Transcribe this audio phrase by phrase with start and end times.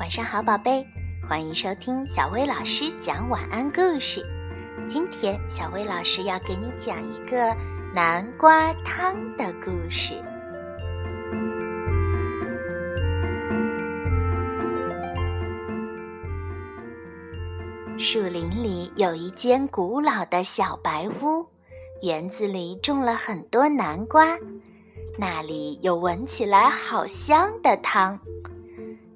[0.00, 0.82] 晚上好，宝贝，
[1.28, 4.24] 欢迎收听小薇老师讲晚安故事。
[4.88, 7.54] 今天小薇老师要给你讲一个
[7.94, 10.14] 南瓜汤的故事。
[17.98, 21.46] 树林里有一间古老的小白屋，
[22.00, 24.34] 园子里种了很多南瓜，
[25.18, 28.18] 那里有闻起来好香的汤。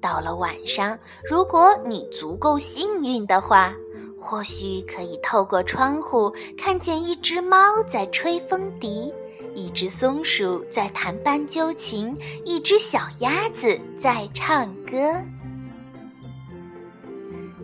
[0.00, 3.74] 到了晚上，如果你足够幸运的话，
[4.18, 9.12] 或许可以透过窗户看见一只猫在吹风笛，
[9.54, 15.14] 一只松鼠在弹斑鸠琴，一只小鸭子在唱歌。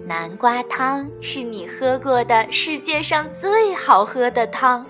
[0.07, 4.87] 南瓜汤是你喝过的世界上最好喝的汤，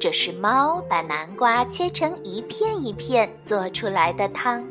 [0.00, 4.66] 这是猫把南瓜切成一片一片做出来的汤。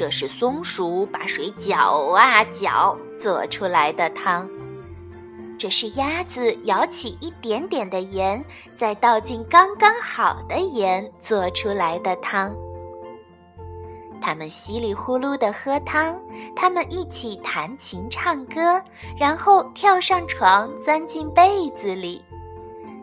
[0.00, 1.76] 这是松鼠把水搅
[2.16, 4.48] 啊搅做出来的汤。
[5.58, 8.42] 这是鸭子舀起一点点的盐，
[8.78, 12.50] 再倒进刚刚好的盐做出来的汤。
[14.22, 16.18] 他们稀里呼噜地喝汤，
[16.56, 18.82] 他们一起弹琴唱歌，
[19.18, 22.24] 然后跳上床，钻进被子里。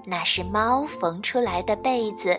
[0.03, 2.35] 那是猫缝出来的被子，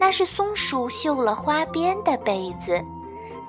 [0.00, 2.82] 那是松鼠绣了花边的被子。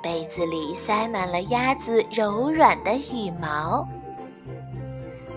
[0.04, 3.88] 被子里塞满了鸭子柔软的羽毛。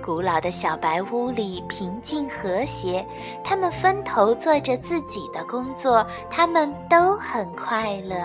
[0.05, 3.07] 古老的小白屋里平静和谐，
[3.45, 8.17] 他们分头做着自己的工作，他们都很快乐。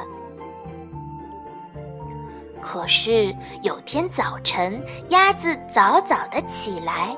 [2.59, 7.15] 可是有天早晨，鸭子早早的起来，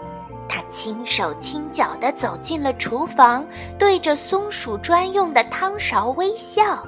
[0.47, 3.45] 它轻手轻脚的走进了厨房，
[3.77, 6.85] 对着松鼠专用的汤勺微笑。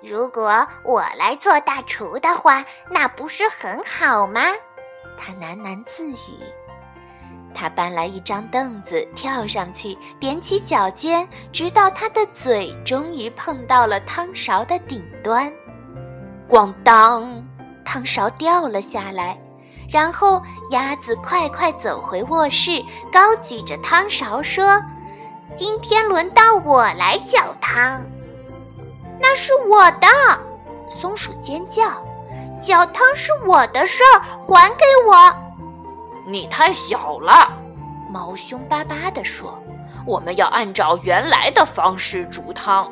[0.00, 4.40] 如果我来做大厨的话，那不是很好吗？
[5.18, 6.16] 他喃喃自语。
[7.52, 15.52] 他搬来一张凳子，跳上去，踮起脚尖，直到他的嘴终于碰到了汤勺的顶端。
[16.48, 17.44] 咣当，
[17.84, 19.36] 汤勺掉了下来。
[19.90, 24.80] 然后鸭子快快走回卧室，高举着汤勺说
[25.56, 28.00] ：“今天轮到我来搅汤。”
[29.20, 30.06] 那是我的，
[30.88, 31.90] 松鼠尖叫
[32.62, 35.34] ：“搅汤是我的事儿，还给我！”
[36.26, 37.50] 你太小了，
[38.10, 39.58] 猫凶巴巴地说
[40.06, 42.90] ：“我们要按照原来的方式煮汤。”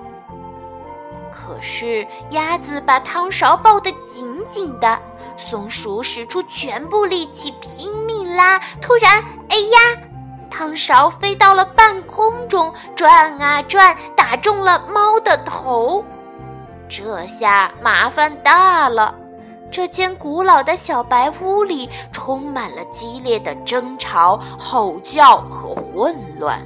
[1.31, 4.99] 可是鸭子把汤勺抱得紧紧的，
[5.37, 10.03] 松鼠使出全部力气拼命拉，突然，哎呀！
[10.51, 16.03] 汤勺飞到了半空中，转啊转，打中了猫的头。
[16.89, 19.15] 这下麻烦大了，
[19.71, 26.65] 这间古老的小白屋里充满了激烈的争吵、吼叫和混乱。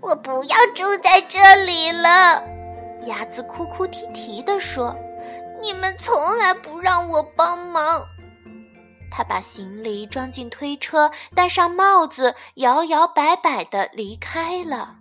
[0.00, 2.42] 我不要住在这里了，
[3.06, 4.96] 鸭子哭哭啼啼地说
[5.60, 8.02] ：“你们从来不让我帮忙。”
[9.10, 14.94] 他把行李装进推车，戴上帽子，摇摇摆摆地离开了。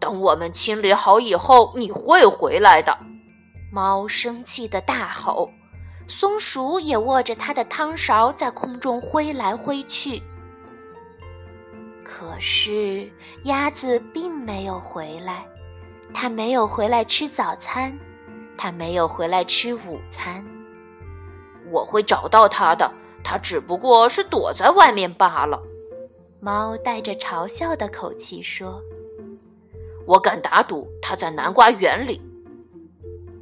[0.00, 2.96] 等我们清理好以后，你会回来的。
[3.70, 5.48] 猫生气的大吼，
[6.08, 10.20] 松鼠也握着它的汤勺在空中挥来挥去。
[12.02, 13.08] 可是
[13.44, 15.46] 鸭子并没有回来，
[16.12, 17.96] 它没有回来吃早餐，
[18.56, 20.44] 它没有回来吃午餐。
[21.70, 22.90] 我会找到它的，
[23.22, 25.60] 它只不过是躲在外面罢了。
[26.40, 28.82] 猫带着嘲笑的口气说。
[30.06, 32.20] 我敢打赌，它在南瓜园里。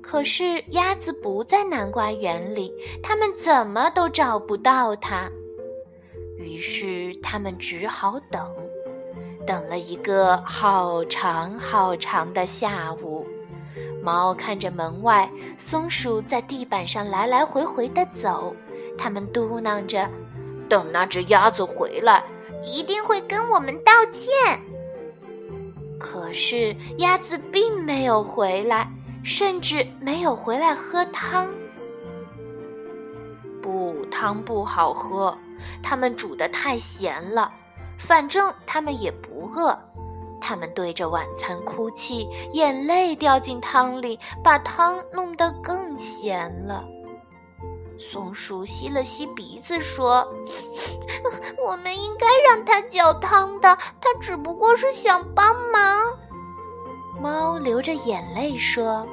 [0.00, 5.30] 可是鸭子不在南瓜园里，他们怎么都找不到它。
[6.38, 8.54] 于是他们只好等，
[9.46, 13.26] 等了一个好长好长的下午。
[14.02, 18.54] 猫看着门外，松鼠在地板上来来回回地走，
[18.96, 20.08] 他们嘟囔着
[20.70, 22.24] ：“等那只鸭子回来，
[22.64, 24.32] 一定会跟我们道歉。”
[26.38, 28.88] 是鸭子并没有回来，
[29.24, 31.48] 甚至没有回来喝汤。
[33.60, 35.36] 不，汤不好喝，
[35.82, 37.52] 他们煮的太咸了。
[37.98, 39.76] 反正他们也不饿，
[40.40, 46.84] 他们对着晚餐哭泣，眼泪掉进汤里，把汤弄得更咸了。
[47.98, 50.24] 松鼠吸了吸鼻子，说
[51.66, 56.16] ：“我们应该让它搅汤的，它只不过是想帮忙。”
[57.20, 59.06] 猫流着眼泪说：“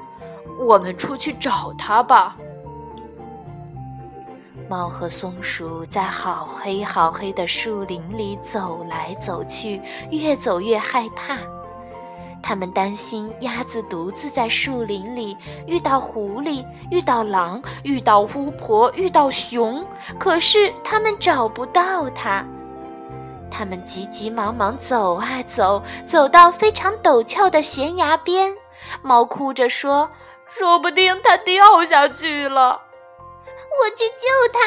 [0.59, 2.37] 我们出去找它吧。”
[4.69, 9.79] 猫和松鼠在好黑好黑的树林里走来走去，
[10.09, 11.37] 越走越害怕。
[12.41, 15.35] 他们担心鸭子独自在树林里
[15.65, 19.83] 遇到狐狸、遇到狼、遇到巫婆、遇到熊，
[20.19, 22.45] 可是他们找不到它。
[23.57, 28.53] 他们急急忙忙走啊走，走到非常陡峭的悬崖边，
[29.01, 30.11] 猫哭着说
[30.45, 32.81] ：“说不定它掉下去了。”
[33.79, 34.59] 我去救它。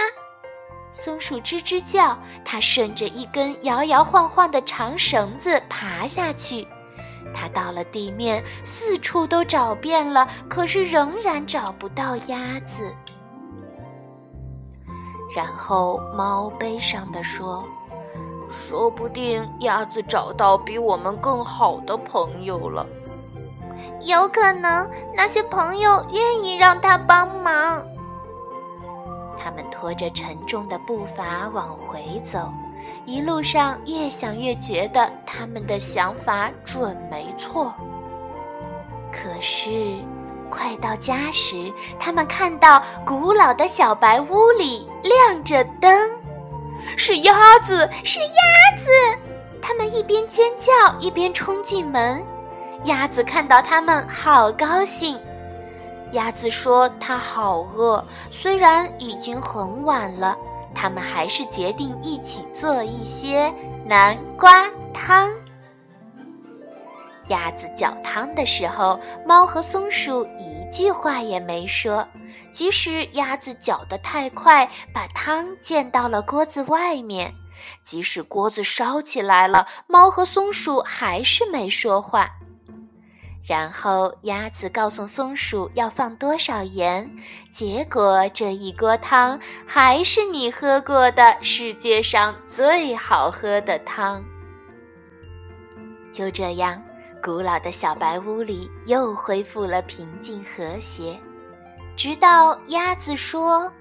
[0.90, 6.66] 松鼠吱吱叫，它顺着一根摇摇晃晃的长绳子爬下去。
[7.34, 12.90] 它到了地面，四处都找遍了，可是仍然找不到鸭子。
[15.36, 17.62] 然后猫悲伤地说
[18.50, 22.86] ：“说不定鸭子找到比我们更好的朋友了。
[24.00, 27.84] 有可能那些朋友愿意让它帮忙。”
[29.38, 32.52] 他们拖着沉重的步伐往回走。
[33.04, 37.72] 一路上越想越觉得他们的想法准没错。
[39.10, 39.96] 可是，
[40.50, 46.10] 快到家时，他们看到古老的小白屋里亮着灯，
[46.96, 48.90] 是鸭子，是鸭子！
[49.60, 52.22] 他们一边尖叫一边冲进门。
[52.84, 55.18] 鸭子看到他们，好高兴。
[56.12, 60.36] 鸭子说：“它好饿，虽然已经很晚了。”
[60.74, 63.52] 他们还是决定一起做一些
[63.84, 65.28] 南瓜汤。
[67.26, 72.06] 鸭子搅汤的时候，猫和松鼠一句话也没说。
[72.52, 77.30] 即使鸭子搅得太快，把汤溅到了锅子外面；
[77.84, 82.30] 即使锅子烧起来了，猫和松鼠还是没说话。
[83.46, 87.10] 然后鸭子告诉松鼠要放多少盐，
[87.50, 94.22] 结果这一锅汤还是你喝过的世界上最好喝的汤。
[96.12, 96.82] 就这样，
[97.22, 101.18] 古老的小白屋里又恢复了平静和谐，
[101.98, 103.72] 直到鸭子说：“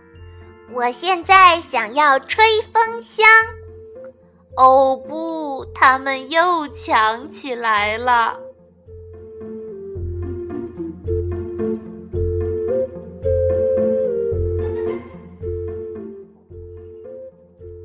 [0.74, 2.44] 我现在想要吹
[2.74, 3.28] 风箱。”
[4.58, 8.40] 哦不，他们又抢起来了。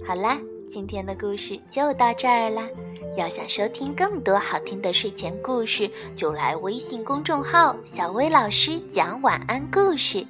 [0.02, 2.67] 好啦，今天的故事就到这儿啦。
[3.14, 10.26] 要想收听更多好听的睡前故事，就来微信公众号“小薇老师讲晚安故事”。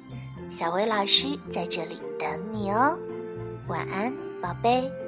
[0.51, 2.97] 小薇老师在这里等你哦，
[3.67, 5.02] 晚安，宝贝。